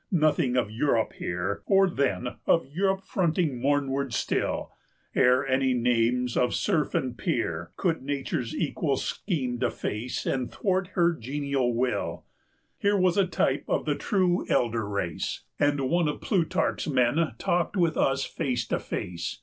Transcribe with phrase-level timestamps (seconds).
[0.11, 4.71] Nothing of Europe here, Or, then, of Europe fronting mornward still,
[5.13, 10.87] 185 Ere any names of Serf and Peer Could Nature's equal scheme deface And thwart
[10.93, 12.25] her genial will;
[12.79, 17.77] Here was a type of the true elder race, And one of Plutarch's men talked
[17.77, 19.39] with us face to face.